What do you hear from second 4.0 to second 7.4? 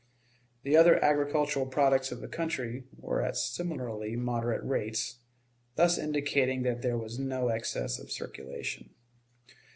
moderate rates, thus indicating that there was